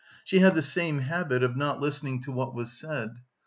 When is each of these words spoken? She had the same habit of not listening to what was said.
She 0.23 0.39
had 0.39 0.55
the 0.55 0.63
same 0.63 0.97
habit 0.97 1.43
of 1.43 1.55
not 1.55 1.79
listening 1.79 2.23
to 2.23 2.31
what 2.31 2.55
was 2.55 2.71
said. 2.71 3.17